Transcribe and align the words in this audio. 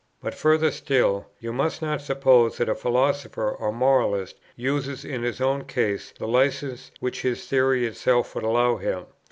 But 0.19 0.33
further 0.33 0.71
still: 0.71 1.27
you 1.39 1.53
must 1.53 1.79
not 1.79 2.01
suppose 2.01 2.57
that 2.57 2.67
a 2.67 2.73
philosopher 2.73 3.51
or 3.51 3.71
moralist 3.71 4.39
uses 4.55 5.05
in 5.05 5.21
his 5.21 5.39
own 5.39 5.65
case 5.65 6.11
the 6.17 6.27
licence 6.27 6.89
which 7.01 7.21
his 7.21 7.45
theory 7.45 7.85
itself 7.85 8.33
would 8.33 8.43
allow 8.43 8.77
him. 8.77 9.05